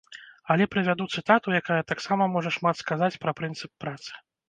[0.55, 4.11] Але прывяду цытату, якая таксама можа шмат сказаць пра прынцып працы.